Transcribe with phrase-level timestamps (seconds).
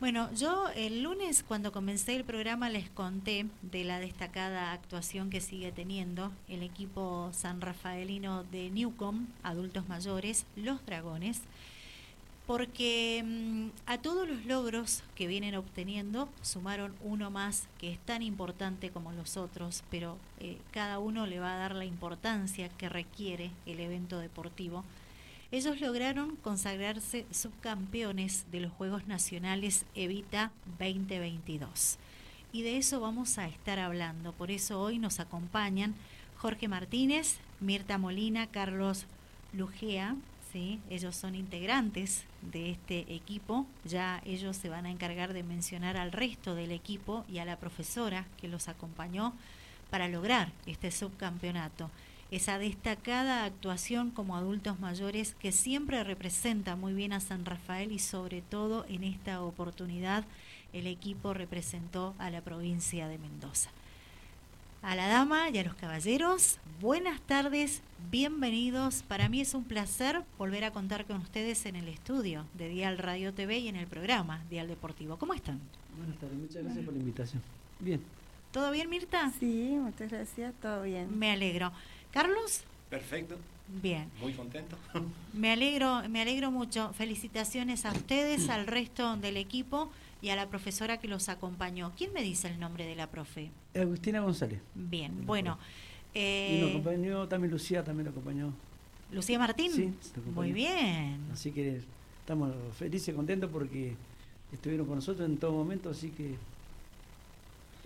[0.00, 5.42] Bueno, yo el lunes cuando comencé el programa les conté de la destacada actuación que
[5.42, 11.42] sigue teniendo el equipo san rafaelino de Newcom, adultos mayores, los dragones,
[12.46, 18.22] porque mm, a todos los logros que vienen obteniendo sumaron uno más que es tan
[18.22, 22.88] importante como los otros, pero eh, cada uno le va a dar la importancia que
[22.88, 24.82] requiere el evento deportivo
[25.52, 31.98] ellos lograron consagrarse subcampeones de los Juegos Nacionales Evita 2022.
[32.52, 34.32] Y de eso vamos a estar hablando.
[34.32, 35.94] Por eso hoy nos acompañan
[36.36, 39.06] Jorge Martínez, Mirta Molina, Carlos
[39.52, 40.14] Lugea.
[40.52, 40.78] ¿sí?
[40.88, 43.66] Ellos son integrantes de este equipo.
[43.84, 47.56] Ya ellos se van a encargar de mencionar al resto del equipo y a la
[47.56, 49.32] profesora que los acompañó
[49.90, 51.90] para lograr este subcampeonato
[52.30, 57.98] esa destacada actuación como adultos mayores que siempre representa muy bien a San Rafael y
[57.98, 60.24] sobre todo en esta oportunidad
[60.72, 63.70] el equipo representó a la provincia de Mendoza.
[64.82, 69.02] A la dama y a los caballeros, buenas tardes, bienvenidos.
[69.02, 72.96] Para mí es un placer volver a contar con ustedes en el estudio de Dial
[72.96, 75.18] Radio TV y en el programa Dial Deportivo.
[75.18, 75.60] ¿Cómo están?
[75.98, 77.42] Buenas tardes, muchas gracias por la invitación.
[77.78, 78.00] Bien.
[78.52, 79.30] ¿Todo bien, Mirta?
[79.38, 81.18] Sí, muchas gracias, todo bien.
[81.18, 81.72] Me alegro.
[82.12, 82.62] Carlos.
[82.88, 83.36] Perfecto.
[83.82, 84.10] Bien.
[84.20, 84.76] Muy contento.
[85.32, 86.92] Me alegro, me alegro mucho.
[86.94, 91.92] Felicitaciones a ustedes, al resto del equipo y a la profesora que los acompañó.
[91.96, 93.50] ¿Quién me dice el nombre de la profe?
[93.74, 94.60] Agustina González.
[94.74, 95.56] Bien, bueno.
[96.12, 98.52] y nos eh, acompañó también Lucía, también lo acompañó.
[99.12, 99.72] ¿Lucía Martín?
[99.72, 99.92] Sí,
[100.34, 101.20] Muy bien.
[101.32, 101.80] Así que
[102.20, 103.94] estamos felices y contentos porque
[104.52, 106.34] estuvieron con nosotros en todo momento, así que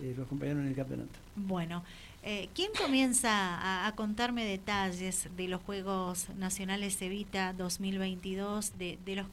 [0.03, 1.19] eh, los acompañaron en el campeonato.
[1.37, 1.85] Bueno,
[2.27, 9.27] eh, ¿Quién comienza a, contarme detalles de los Juegos Nacionales Evita 2022, de, los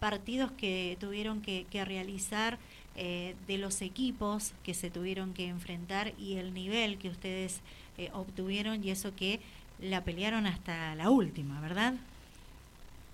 [0.00, 2.58] partidos que tuvieron que, realizar,
[2.96, 7.60] eh, de los equipos que se tuvieron que enfrentar y el nivel que ustedes
[7.98, 9.40] eh, obtuvieron y eso que
[9.78, 11.96] la pelearon hasta la última, ¿verdad?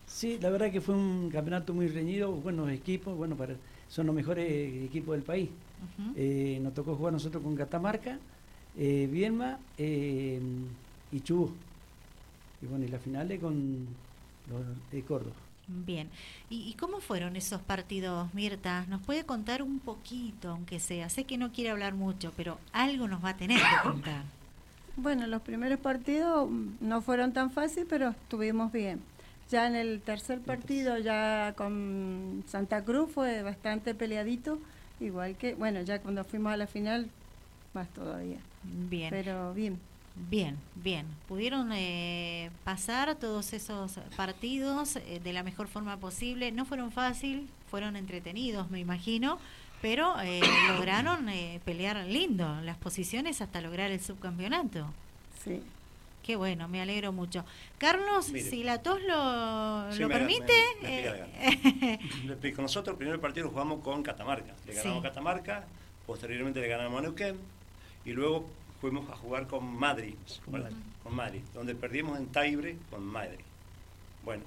[0.06, 3.56] Sí, la verdad que fue un campeonato muy reñido, buenos equipos, bueno, para,
[3.88, 5.50] son los mejores equipos del país.
[6.60, 8.16] nos tocó jugar nosotros con Catamarca
[8.78, 10.40] eh, eh,
[11.12, 11.54] y Chubut.
[12.62, 13.86] Y bueno, y la final de con
[14.48, 15.34] los de Córdoba.
[15.68, 16.08] Bien.
[16.48, 18.86] ¿Y, cómo fueron esos partidos, Mirta?
[18.88, 21.10] ¿Nos puede contar un poquito, aunque sea?
[21.10, 24.22] Sé que no quiere hablar mucho, pero algo nos va a tener que contar.
[25.00, 26.50] Bueno, los primeros partidos
[26.80, 29.00] no fueron tan fáciles, pero estuvimos bien.
[29.48, 34.58] Ya en el tercer partido, ya con Santa Cruz, fue bastante peleadito.
[34.98, 37.08] Igual que, bueno, ya cuando fuimos a la final,
[37.78, 38.38] más todavía.
[38.64, 39.10] Bien.
[39.10, 39.78] Pero bien.
[40.28, 41.06] Bien, bien.
[41.28, 46.50] Pudieron eh, pasar todos esos partidos eh, de la mejor forma posible.
[46.50, 49.38] No fueron fácil, fueron entretenidos, me imagino,
[49.80, 50.40] pero eh,
[50.74, 51.26] lograron
[51.64, 54.92] pelear lindo las posiciones hasta lograr el subcampeonato.
[55.44, 55.62] Sí.
[56.24, 57.44] Qué bueno, me alegro mucho.
[57.78, 60.52] Carlos, si la tos lo, lo permite.
[62.54, 64.52] Con nosotros el primer partido jugamos con Catamarca.
[64.66, 65.64] Le ganamos Catamarca,
[66.06, 67.38] posteriormente le ganamos a Neuquén
[68.08, 68.46] y luego
[68.80, 70.14] fuimos a jugar con Madrid,
[71.02, 73.44] con, Madrid, donde perdimos en Taibre con Madrid.
[74.24, 74.44] Bueno,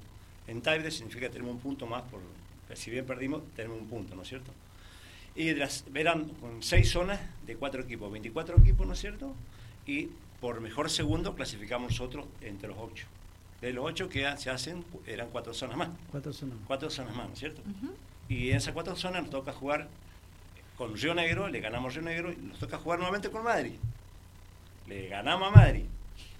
[0.48, 2.20] en Taibre significa que tenemos un punto más, por,
[2.74, 4.50] si bien perdimos, tenemos un punto, ¿no es cierto?
[5.36, 9.32] Y las, eran con seis zonas de cuatro equipos, 24 equipos, ¿no es cierto?
[9.86, 10.08] Y
[10.40, 13.06] por mejor segundo clasificamos nosotros entre los ocho.
[13.60, 15.90] De los ocho que se hacen, eran cuatro zonas más.
[16.10, 16.58] Cuatro zonas.
[16.66, 17.62] Cuatro zonas más, ¿no es cierto?
[18.28, 19.88] Y en esas cuatro zonas nos toca jugar
[20.76, 23.74] con Río Negro, le ganamos Río Negro y nos toca jugar nuevamente con Madrid.
[24.86, 25.84] Le ganamos a Madrid.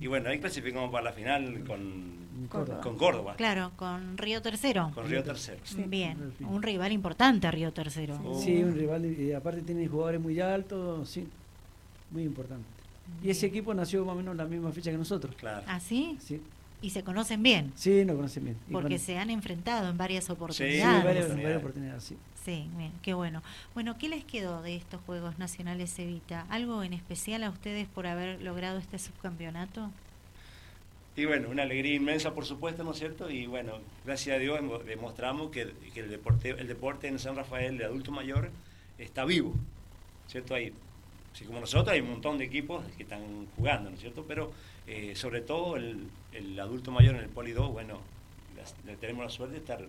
[0.01, 2.81] Y bueno, ahí clasificamos para la final con Córdoba.
[2.81, 3.35] Con Córdoba.
[3.37, 4.91] Claro, con Río Tercero.
[4.95, 5.61] Con Río Tercero.
[5.87, 8.19] Bien, un rival importante Río Tercero.
[8.41, 11.29] Sí, un rival, y aparte tiene jugadores muy altos, sí,
[12.11, 12.65] muy importante.
[13.23, 15.35] Y ese equipo nació más o menos la misma fecha que nosotros.
[15.37, 15.63] Claro.
[15.67, 16.17] ¿Ah, sí?
[16.21, 16.41] Sí.
[16.83, 17.73] ¿Y se conocen bien?
[17.77, 18.57] Sí, nos conocen bien.
[18.71, 20.83] Porque se han enfrentado en varias oportunidades.
[20.83, 22.17] Sí, en varias, oportunidades, sí.
[22.45, 23.41] Sí, bien, qué bueno.
[23.73, 26.45] Bueno, ¿qué les quedó de estos Juegos Nacionales Evita?
[26.51, 29.91] ¿Algo en especial a ustedes por haber logrado este subcampeonato?
[31.15, 33.31] Y bueno, una alegría inmensa, por supuesto, ¿no es cierto?
[33.31, 33.75] Y bueno,
[34.05, 38.51] gracias a Dios demostramos que, el, deporte, el deporte en San Rafael de adulto mayor
[38.99, 39.55] está vivo,
[40.27, 40.55] ¿cierto?
[40.55, 40.73] Hay,
[41.33, 44.25] así como nosotros, hay un montón de equipos que están jugando, ¿no es cierto?
[44.27, 44.53] Pero
[44.87, 46.09] eh, sobre todo el,
[46.61, 48.01] adulto mayor en el Poli 2, bueno,
[49.01, 49.87] tenemos la suerte de estar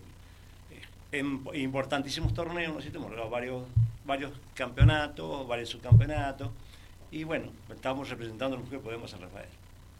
[1.11, 2.99] en importantísimos torneos, ¿no es cierto?
[2.99, 3.63] Hemos logrado varios,
[4.05, 6.49] varios campeonatos, varios subcampeonatos,
[7.11, 9.47] y bueno, estamos representando a los que podemos San Rafael.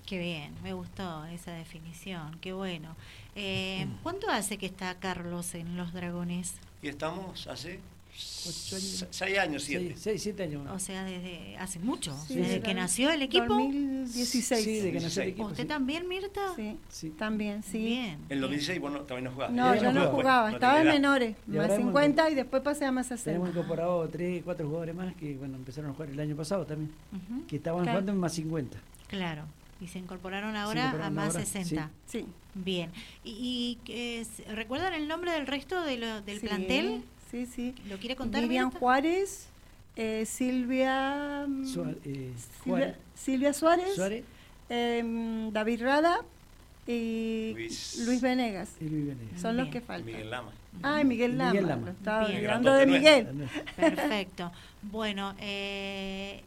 [0.05, 2.95] Qué bien, me gustó esa definición, qué bueno.
[3.35, 6.55] Eh, ¿Cuánto hace que está Carlos en Los Dragones?
[6.81, 7.79] Y estamos hace
[8.15, 9.05] ocho años.
[9.09, 9.85] Seis años, siete.
[9.89, 10.67] Seis, seis, siete años.
[10.71, 13.45] O sea, desde hace mucho, Sí, desde desde que el nació el equipo.
[13.47, 14.63] 2016.
[14.63, 15.27] Sí, de que nació el 16.
[15.29, 15.47] equipo.
[15.47, 15.67] ¿Usted sí.
[15.67, 16.41] también, Mirta?
[16.55, 17.09] Sí, Sí.
[17.11, 17.77] también, sí.
[17.79, 18.13] Bien.
[18.29, 19.55] En el 2016 vos no, todavía no jugabas.
[19.55, 20.49] No, yo no no jugaba.
[20.49, 23.31] No estaba en menores, más ahora hemos- 50 y después pasé a más 60.
[23.31, 26.91] Tenemos incorporado tres, cuatro jugadores más que bueno empezaron a jugar el año pasado también,
[27.11, 27.95] Ujú, que estaban Claro.
[27.97, 28.77] jugando en más 50.
[29.07, 29.43] Claro.
[29.81, 31.89] Y se incorporaron ahora a incorporaron más ahora, 60.
[32.07, 32.25] Sí.
[32.55, 32.89] Bien.
[33.23, 37.03] ¿Y, y es- recuerdan el nombre del resto de lo- del sí, plantel?
[37.33, 37.73] Sí, sí.
[37.89, 38.43] ¿Lo quiere contar?
[38.43, 38.79] Miriam Mirta?
[38.79, 39.47] Juárez,
[39.95, 42.33] eh, Silvia, mm, eh, Silvia,
[42.63, 44.23] Juárez, Silvia Suárez, Suárez
[44.69, 46.19] em, David Rada
[46.85, 48.75] y Luis- Luis, Venegas.
[48.79, 49.41] y Luis Venegas.
[49.41, 50.05] Son los que faltan.
[50.13, 50.51] Miguel Lama.
[50.83, 51.51] Ah, Miguel Lama.
[51.53, 51.85] Miguel Lama.
[51.87, 53.49] Lo estaba olvidando de Miguel.
[53.75, 54.51] Perfecto.
[54.83, 56.43] Bueno, eh,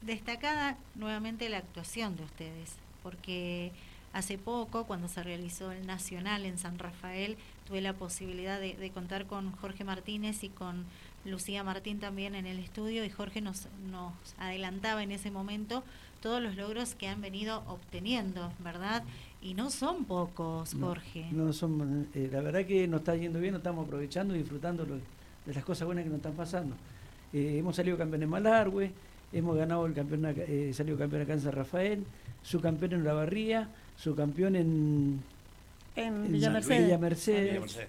[0.00, 2.70] destacada nuevamente la actuación de ustedes,
[3.02, 3.70] porque
[4.14, 7.36] hace poco, cuando se realizó el Nacional en San Rafael,
[7.66, 10.84] tuve la posibilidad de, de contar con Jorge Martínez y con
[11.24, 15.84] Lucía Martín también en el estudio y Jorge nos, nos adelantaba en ese momento
[16.20, 19.02] todos los logros que han venido obteniendo, ¿verdad?
[19.40, 21.26] Y no son pocos, Jorge.
[21.32, 24.84] No, son, eh, la verdad que nos está yendo bien, nos estamos aprovechando y disfrutando
[24.84, 26.76] de las cosas buenas que nos están pasando.
[27.32, 28.92] Eh, hemos salido campeones en Malargüe,
[29.32, 32.04] hemos ganado el campeón, acá- eh, salido campeón acá en San Rafael,
[32.42, 35.20] subcampeón en La Barría, subcampeón en,
[35.96, 36.84] En Villa Mercedes.
[36.84, 37.42] Villa Mercedes.
[37.44, 37.88] Miguel Mercedes.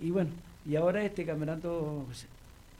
[0.00, 0.30] Y bueno,
[0.68, 2.26] y ahora este campeonato pues,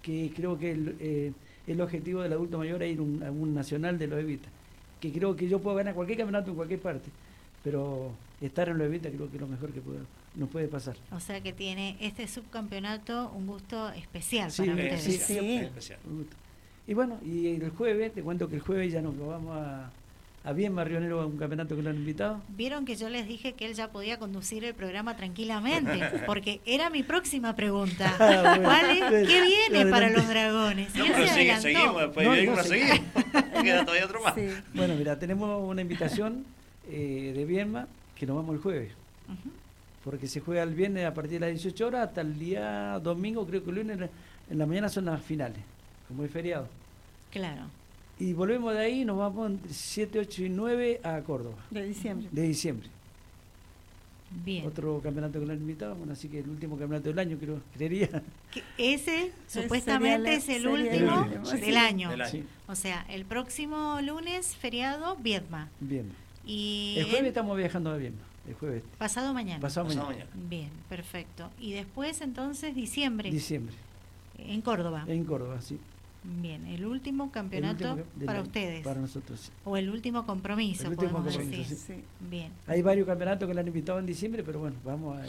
[0.03, 1.33] que creo que el, eh,
[1.67, 4.49] el objetivo del adulto mayor es ir un- a un nacional de los Evita.
[5.01, 7.09] Que creo que yo puedo ganar cualquier campeonato en cualquier parte,
[7.65, 10.07] pero estar en los Evita creo que es lo mejor que puedo-
[10.37, 10.97] nos puede pasar.
[11.11, 15.03] O sea que tiene este subcampeonato un gusto especial Sí, para eh, ustedes.
[15.03, 15.57] sí, Sí.
[15.57, 15.99] especial.
[16.09, 16.37] Un gusto.
[16.87, 19.91] Y bueno, y el jueves, te cuento que el jueves ya nos vamos a,
[20.45, 22.41] a Bien Marrionero a un campeonato que lo han invitado.
[22.49, 26.91] Vieron que yo les dije que él ya podía conducir el programa tranquilamente, porque era
[26.91, 28.15] mi próxima pregunta.
[28.29, 28.63] Ah, bueno.
[28.65, 29.29] ¿Cuál es?
[29.29, 30.95] ¿Qué viene para los dragones?
[30.95, 32.99] No, pero sigue, seguimos, después No, seguimos.
[33.63, 34.35] Queda todavía otro más.
[34.35, 34.49] Sí.
[34.75, 36.45] Bueno, mira, tenemos una invitación
[36.89, 38.93] eh, de Bienma que nos vamos el jueves.
[40.05, 43.47] Porque se juega el viernes a partir de las 18 horas hasta el día domingo,
[43.47, 43.99] creo que el lunes
[44.51, 45.59] en la mañana son las finales,
[46.07, 46.69] como es feriado.
[47.31, 47.63] Claro.
[48.21, 52.29] Y volvemos de ahí, nos vamos 7, 8 y 9 a Córdoba, De diciembre.
[52.33, 52.89] de diciembre.
[54.45, 54.67] Bien.
[54.67, 57.61] Otro campeonato que lo han invitado, bueno, así que el último campeonato del año, creo,
[57.75, 58.23] creería.
[58.51, 61.75] Que Ese supuestamente es el último del sí.
[61.77, 62.11] año.
[62.11, 62.29] Del año.
[62.31, 65.69] Sí, O sea, el próximo lunes, feriado, Viedma.
[65.81, 66.11] bien.
[66.45, 69.61] Y El jueves estamos viajando a Viedma, el jueves, pasado mañana.
[69.61, 70.49] pasado Pasado mañana, mañana.
[70.49, 71.51] Bien, perfecto.
[71.61, 73.75] Y después entonces diciembre, diciembre,
[74.39, 75.05] en Córdoba.
[75.07, 75.79] en Córdoba, sí.
[76.41, 78.85] Bien, el último El campeonato último para ustedes.
[78.85, 79.51] Para nosotros, sí.
[79.65, 81.77] O el último compromiso, El último podemos compromiso, decir.
[81.97, 82.05] Sí.
[82.29, 82.53] Bien.
[82.67, 85.27] Hay varios campeonatos que lo han invitado en diciembre, pero bueno, vamos a...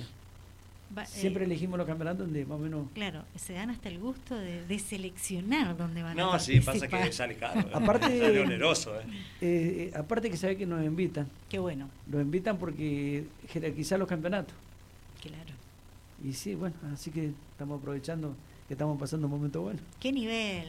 [0.98, 2.88] Va- Siempre eh, elegimos los campeonatos donde más o menos...
[2.96, 6.72] Claro, se dan hasta el gusto de, de seleccionar dónde van a No, sí, pasa
[6.88, 7.04] participar.
[7.06, 7.60] que sale caro.
[7.70, 7.72] ¿eh?
[7.74, 9.00] Aparte- Sale oneroso.
[9.00, 9.04] ¿eh?
[9.40, 14.08] Eh, eh, aparte que sabe que nos invitan, Qué bueno, Los invitan porque jerarquizar los
[14.08, 14.56] campeonatos.
[15.22, 15.54] claro.
[16.28, 18.36] Y sí, bueno, así que estamos aprovechando
[18.68, 19.80] que estamos pasando un momento bueno.
[20.02, 20.68] ¿Qué nivel?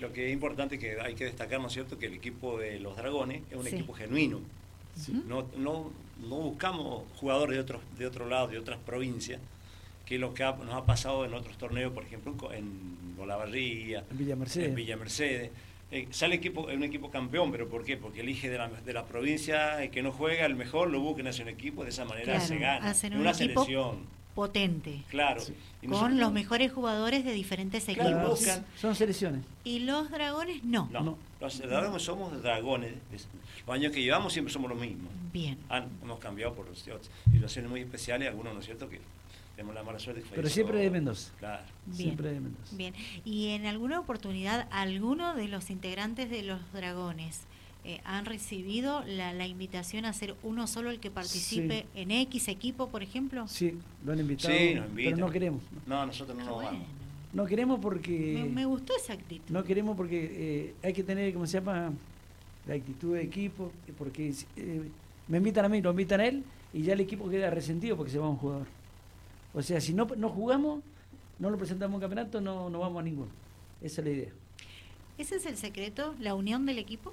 [0.00, 2.80] Lo que es importante que hay que destacar, ¿no es cierto?, que el equipo de
[2.80, 3.74] los Dragones es un Sí.
[3.76, 4.40] equipo genuino.
[4.96, 5.12] Sí.
[5.26, 9.40] No, no, no buscamos jugadores de otros de otro lado, de otras provincias,
[10.06, 12.52] que es lo que ha- nos ha pasado en otros torneos, por ejemplo, en Co-
[12.52, 14.68] en Olavarría, En Villa Mercedes.
[14.68, 15.50] en Villa Mercedes.
[15.92, 17.96] Eh, sale equipo, un equipo campeón, pero ¿por qué?
[17.96, 21.26] Porque elige de la, de la provincia el que no juega, el mejor, lo busquen
[21.26, 22.78] hacia un equipo, de esa manera Claro, se gana.
[23.18, 23.98] una equipo selección,
[24.34, 25.40] Potente, claro.
[25.40, 25.54] Sí.
[25.80, 28.40] Con nosotros- los mejores jugadores de diferentes Claro, equipos.
[28.40, 29.44] buscan- Son selecciones.
[29.64, 30.88] Y los dragones no.
[30.92, 31.18] No, No.
[31.40, 32.94] los dragones somos dragones.
[33.12, 33.28] Es-
[33.66, 35.10] Los años que llevamos siempre somos los mismos.
[35.32, 35.58] Bien.
[35.68, 39.00] Han- hemos cambiado por situaciones muy especiales, algunos, ¿no es cierto?, que
[39.56, 40.22] tenemos la mala suerte.
[40.22, 41.32] que Pero siempre de Mendoza.
[41.38, 41.62] Claro.
[41.86, 41.96] Bien.
[41.96, 42.76] Siempre de Mendoza.
[42.76, 42.94] Bien.
[43.24, 47.42] Y en alguna oportunidad, alguno de los integrantes de los dragones
[47.84, 52.48] eh, han recibido la, la invitación a ser uno solo el que participe en X
[52.48, 53.46] equipo, por ejemplo.
[53.48, 54.54] Sí, lo han invitado.
[54.54, 55.14] Sí, nos invitan.
[55.14, 55.62] Pero no queremos.
[55.86, 56.70] No, nosotros no nos bueno.
[56.70, 56.88] vamos.
[57.32, 58.42] No queremos porque.
[58.42, 59.52] Me, me gustó esa actitud.
[59.52, 61.92] No queremos porque eh, hay que tener, ¿cómo se llama?
[62.66, 63.72] La actitud de equipo.
[63.96, 64.82] Porque eh,
[65.28, 68.12] me invitan a mí, lo invitan a él y ya el equipo queda resentido porque
[68.12, 68.66] se va un jugador.
[69.54, 70.82] O sea, si no, no jugamos,
[71.38, 73.30] no lo presentamos en campeonato, no, no vamos a ninguno.
[73.80, 74.30] Esa es la idea.
[75.18, 76.14] ¿Ese es el secreto?
[76.18, 77.12] ¿La unión del equipo?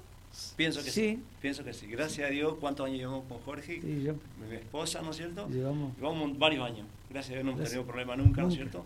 [0.56, 1.00] Pienso que sí.
[1.16, 1.22] Sí.
[1.40, 1.86] Pienso que sí.
[1.86, 3.80] Gracias a Dios, ¿cuántos años llevamos con Jorge?
[3.80, 4.14] Sí, yo-
[4.48, 5.48] Mi esposa, ¿no es cierto?
[5.48, 5.96] llevamos.
[5.96, 6.86] Llevamos varios años.
[7.10, 8.84] Gracias a Dios no hemos tenido problema nunca, ¿no es cierto?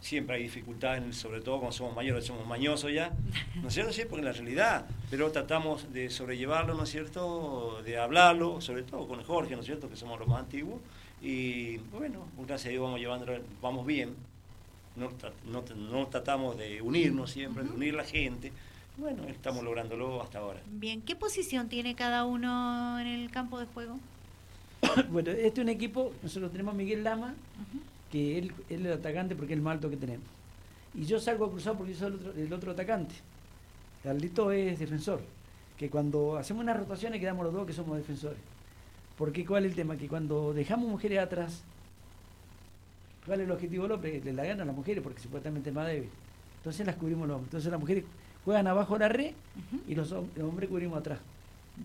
[0.00, 3.12] Siempre hay dificultades, sobre todo cuando somos mayores, somos mañosos ya,
[3.60, 3.92] ¿no es cierto?
[3.92, 7.82] Sí, porque en la realidad, pero tratamos de sobrellevarlo, ¿no es cierto?
[7.84, 9.88] De hablarlo, sobre todo con Jorge, ¿no es cierto?
[9.90, 10.80] Que somos los más antiguos.
[11.20, 13.26] Y bueno, gracias a Dios vamos llevando,
[13.60, 14.14] vamos bien.
[14.94, 15.10] no,
[15.74, 18.52] no, tratamos de unirnos siempre, de unir la gente.
[18.98, 20.60] Bueno, estamos lográndolo hasta ahora.
[20.66, 23.96] Bien, ¿qué posición tiene cada uno en el campo de juego?
[25.10, 27.34] bueno, este es un equipo, nosotros tenemos a Miguel Lama,
[28.10, 30.26] que él, es el atacante porque es el más alto que tenemos.
[30.94, 33.14] Y yo salgo a cruzar porque yo soy el otro, el otro atacante.
[34.02, 35.20] Carlito es defensor,
[35.76, 38.38] que cuando hacemos unas rotaciones quedamos los dos que somos defensores.
[39.16, 41.62] Porque cuál es el tema, que cuando dejamos mujeres atrás,
[43.24, 44.24] ¿cuál es el objetivo López?
[44.24, 46.10] Le la gana a las mujeres porque supuestamente es más débil.
[46.56, 47.48] Entonces las cubrimos los hombres.
[47.48, 48.04] Entonces las mujeres
[48.44, 49.32] juegan abajo de la red
[49.86, 51.18] y los, hombres cubrimos atrás.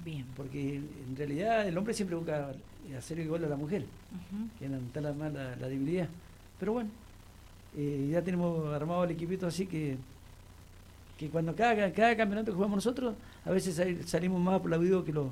[0.03, 0.25] Bien.
[0.35, 2.51] Porque en realidad el hombre siempre busca
[2.97, 3.85] hacer igual a la mujer,
[4.59, 6.09] que es más la, la, debilidad.
[6.59, 6.89] Pero bueno,
[7.77, 9.97] eh, ya tenemos armado el equipito así que
[11.17, 15.27] que cuando cada, cada campeonato que jugamos nosotros, a veces salimos más aplaudidos que los,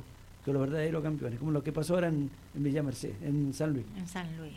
[0.45, 3.85] que los verdaderos campeones, como lo que pasó ahora en, Villa Merced, en San Luis.
[3.97, 4.53] En San Luis,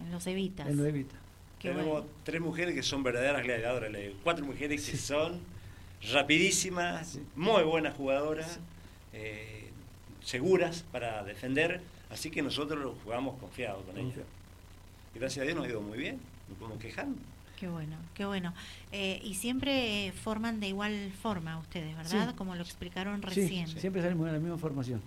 [0.00, 0.68] en los Evitas.
[0.68, 1.18] En los Evitas.
[1.60, 3.90] Tenemos tres mujeres que son verdaderas gladiadoras,
[4.22, 5.40] cuatro mujeres que son
[6.12, 8.58] rapidísimas, muy buenas jugadoras,
[9.12, 9.70] eh,
[10.22, 11.80] seguras para defender,
[12.10, 14.24] así que nosotros jugamos confiados con ellas.
[15.14, 16.18] Y gracias a Dios nos ha ido muy bien,
[16.48, 17.06] no podemos quejar.
[17.58, 18.52] Qué bueno, qué bueno.
[18.92, 22.34] Eh, y siempre forman de igual forma ustedes, ¿verdad?
[22.34, 23.68] Como lo explicaron recién.
[23.68, 25.00] Sí, siempre salimos en la misma formación.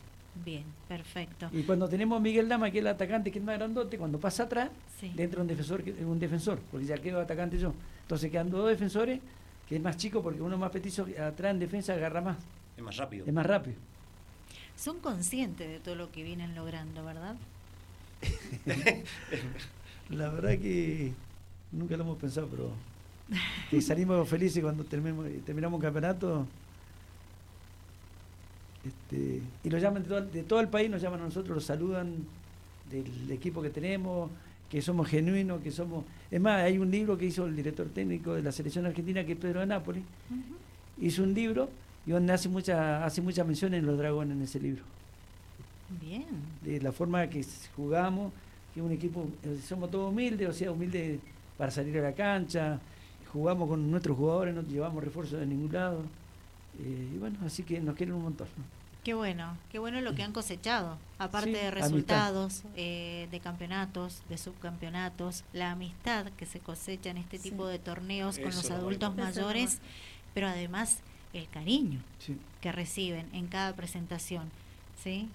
[0.46, 1.50] Bien, perfecto.
[1.52, 4.20] Y cuando tenemos a Miguel Dama, que es el atacante que es más grandote, cuando
[4.20, 4.70] pasa atrás,
[5.02, 7.74] le entra un defensor, un defensor, porque ya quedo atacante yo.
[8.04, 9.20] Entonces quedan dos defensores,
[9.68, 12.38] que es más chico porque uno más petizo, atrás en defensa agarra más.
[12.78, 13.26] Es más rápido.
[13.26, 13.78] Es más rápido.
[14.76, 17.36] Son conscientes de todo lo que vienen logrando, ¿verdad?
[20.10, 21.14] la verdad que
[21.72, 22.72] nunca lo hemos pensado, pero
[23.70, 26.48] que salimos felices cuando terminamos, terminamos un campeonato.
[28.86, 32.26] Este, y nos llaman de todo, el país, nos llaman a nosotros, los saludan
[32.90, 34.32] del equipo que tenemos,
[34.70, 36.04] que somos genuinos, que somos...
[36.30, 39.34] Es más, hay un libro que hizo el director técnico de la selección argentina, que
[39.34, 40.04] es Pedro de Nápoles,
[41.00, 41.70] hizo un libro
[42.06, 44.84] y donde hace mucha, hace muchas menciones en los dragones en ese libro.
[46.02, 46.26] Bien.
[46.64, 47.46] De la forma que
[47.76, 48.34] jugamos,
[48.74, 51.20] que un equipo, eh, somos todos humildes, o sea, humildes
[51.58, 52.80] para salir a la cancha,
[53.32, 56.02] jugamos con nuestros jugadores, no llevamos refuerzos de ningún lado.
[56.80, 58.48] Eh, y bueno, así que nos quieren un montón.
[59.04, 64.38] Qué bueno, qué bueno lo que han cosechado, aparte de resultados, eh, de campeonatos, de
[64.38, 69.80] subcampeonatos, la amistad que se cosecha en este tipo de torneos con los adultos mayores,
[70.34, 71.00] pero además
[71.34, 72.02] el cariño
[72.62, 74.50] que reciben en cada presentación,
[75.02, 75.30] ¿sí?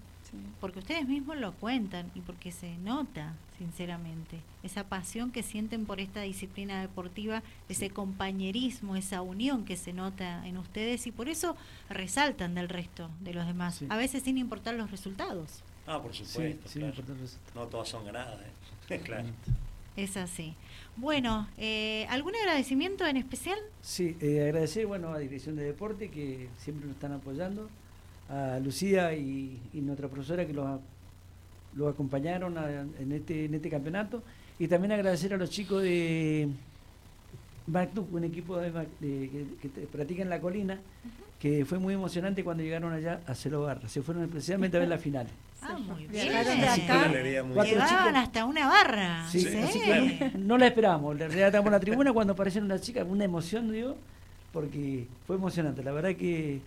[0.60, 6.00] Porque ustedes mismos lo cuentan y porque se nota, sinceramente, esa pasión que sienten por
[6.00, 11.56] esta disciplina deportiva, ese compañerismo, esa unión que se nota en ustedes y por eso
[11.88, 15.62] resaltan del resto de los demás, a veces sin importar los resultados.
[15.86, 16.80] Ah, por supuesto.
[17.54, 18.38] No todas son ganadas,
[18.88, 19.00] ¿eh?
[19.04, 19.28] claro.
[19.96, 20.54] Es así.
[20.96, 23.58] Bueno, eh, ¿algún agradecimiento en especial?
[23.82, 27.68] Sí, eh, agradecer bueno, a la Dirección de Deporte que siempre nos están apoyando
[28.32, 30.66] a Lucía y, nuestra profesora que los,
[31.88, 32.56] acompañaron
[32.98, 34.22] en, este, en este campeonato.
[34.58, 36.48] Y también agradecer a los chicos de
[37.66, 40.78] MacTuc, un equipo de, que, practica en la colina,
[41.38, 43.88] que fue muy emocionante cuando llegaron allá a Celo Barra.
[43.88, 45.26] Se fueron especialmente a ver la final.
[45.60, 46.26] Ah, muy bien.
[46.26, 49.28] Llegaban hasta una barra.
[49.28, 49.46] Sí,
[50.38, 51.16] no la esperábamos.
[51.16, 53.96] Le relatamos la tribuna cuando aparecieron las chicas, una emoción, digo,
[54.52, 55.84] porque fue emocionante.
[55.84, 56.60] La verdad que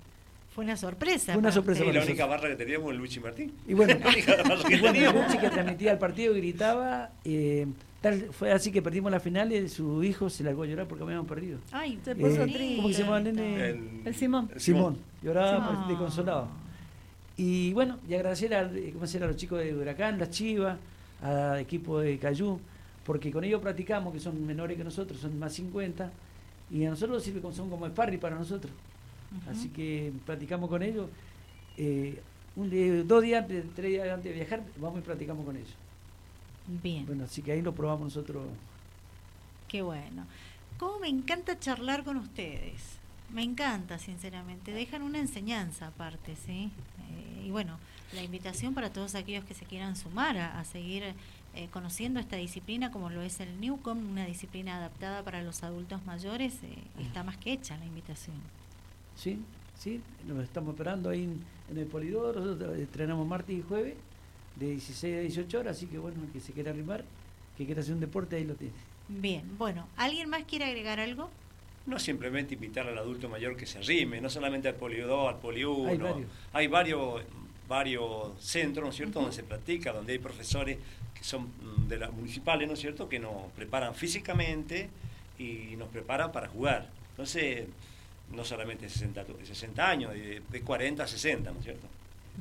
[0.55, 1.33] fue una sorpresa.
[1.33, 1.83] Fue una sorpresa.
[1.83, 3.51] Y la única barra que teníamos el Luchi Martín.
[3.67, 4.77] Y bueno, la única barra que.
[4.77, 7.09] Luchi que transmitía el partido gritaba.
[7.25, 7.67] Eh,
[7.99, 11.03] tal, fue así que perdimos la final y su hijo se largó a llorar porque
[11.03, 11.59] habíamos perdido.
[11.73, 12.75] Ay, se puso eh, triste.
[12.77, 13.69] ¿Cómo se llama el nene?
[14.05, 14.49] El, Simón.
[14.55, 14.97] Simón.
[15.21, 16.47] Lloraba de consolado.
[17.35, 20.77] Y bueno, y agradecer a, ¿cómo a los chicos de Huracán, las Chivas,
[21.21, 22.61] al equipo de Cayú,
[23.05, 26.09] porque con ellos practicamos, que son menores que nosotros, son más 50,
[26.71, 28.71] y a nosotros sirve como, son como sparring para nosotros.
[29.49, 31.09] Así que practicamos con ellos.
[31.77, 32.21] Eh,
[32.55, 35.73] un dos días antes, tres días antes de viajar, vamos y practicamos con ellos.
[36.67, 37.05] Bien.
[37.05, 38.47] Bueno, así que ahí lo probamos nosotros.
[39.67, 40.25] Qué bueno.
[40.77, 42.97] ¿Cómo me encanta charlar con ustedes?
[43.29, 44.71] Me encanta, sinceramente.
[44.71, 46.71] Dejan una enseñanza aparte, ¿sí?
[47.11, 47.77] Eh, y bueno,
[48.13, 51.03] la invitación para todos aquellos que se quieran sumar a, seguir
[51.55, 56.05] eh, conociendo esta disciplina como lo es el Newcom, una disciplina adaptada para los adultos
[56.05, 56.59] mayores,
[56.99, 58.35] está más que hecha la invitación.
[59.15, 59.39] Sí,
[59.77, 63.95] sí, nos estamos esperando ahí en, el Polidoro, nosotros entrenamos martes y jueves
[64.55, 67.03] de 16 a 18 horas, así que bueno, el que se quiera arrimar,
[67.57, 68.73] que quiera hacer un deporte, ahí lo tiene.
[69.07, 71.29] Bien, bueno, ¿alguien más quiere agregar algo?
[71.85, 75.39] No simplemente invitar al adulto mayor que se arrime, no solamente al Poli 2, al
[75.39, 75.89] Poli 1.
[75.89, 76.29] Hay varios.
[76.53, 77.21] Hay varios,
[77.67, 80.77] varios centros, ¿no es cierto?, donde se practica, donde hay profesores
[81.13, 84.89] que son mm, de las municipales, ¿no es cierto?, que nos preparan físicamente
[85.37, 86.89] y nos prepara para jugar.
[87.11, 87.67] Entonces,
[88.31, 91.87] no solamente 60, 60 años, de, 40 a 60, ¿no es cierto?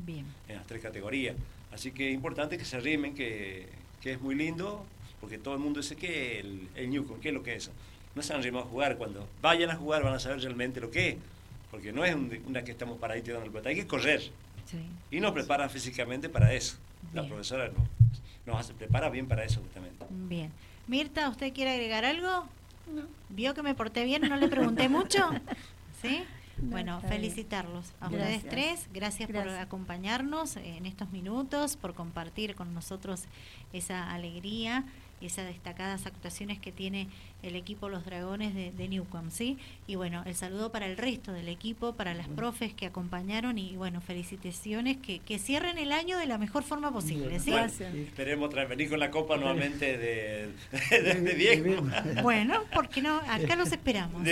[0.05, 0.27] Bien.
[0.49, 1.37] En las tres categorías.
[1.73, 3.69] Así que es importante que se arrimen, que,
[4.01, 4.85] que es muy lindo,
[5.21, 7.73] porque todo el mundo dice que el, el Newcom, ¿qué es lo que es eso?
[8.15, 10.91] No se han arrimado a jugar, cuando vayan a jugar van a saber realmente lo
[10.91, 11.17] que es,
[11.71, 12.15] porque no es
[12.47, 14.23] una que estamos paraditos dando el pelota, hay que correr.
[15.11, 16.77] Y nos preparan físicamente para eso.
[17.13, 17.71] La profesora
[18.47, 20.05] nos, hace, prepara bien para eso justamente.
[20.11, 20.51] Bien.
[20.87, 22.47] Mirta, ¿usted quiere agregar algo?
[22.93, 23.03] No.
[23.29, 24.23] ¿Vio que me porté bien?
[24.23, 25.31] ¿No le pregunté mucho?
[26.09, 26.25] ¿Sí?
[26.59, 28.89] bueno, felicitarlos a ustedes tres.
[28.93, 33.25] Gracias, por acompañarnos en estos minutos, por compartir con nosotros
[33.73, 34.85] esa alegría
[35.27, 37.09] esas destacadas actuaciones que tiene
[37.43, 39.59] el equipo Los Dragones de, de Newcom, ¿sí?
[39.87, 43.77] Y bueno, el saludo para el resto del equipo, para las profes que acompañaron y
[43.77, 47.53] bueno, felicitaciones, que, que cierren el año de la mejor forma posible, ¿sí?
[47.53, 50.51] esperemos venir con la copa nuevamente de,
[50.91, 51.83] de, Diego.
[52.23, 53.17] Bueno, porque no?
[53.29, 54.23] Acá los esperamos.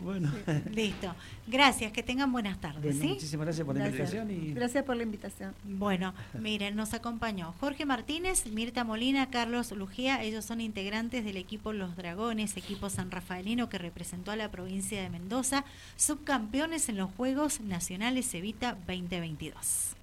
[0.00, 0.32] Bueno.
[0.72, 1.14] Listo.
[1.46, 2.96] Gracias, que tengan buenas tardes.
[2.96, 4.30] Muchísimas gracias por la invitación.
[4.30, 4.54] Y...
[4.54, 5.54] Gracias por la invitación.
[5.64, 10.22] Bueno, miren, nos acompañó Jorge Martínez, Mirta Molina, Carlos Lujía.
[10.22, 15.02] Ellos son integrantes del equipo Los Dragones, equipo san rafaelino que representó a la provincia
[15.02, 15.64] de Mendoza,
[15.96, 19.94] subcampeones en los Juegos Nacionales Evita 2022.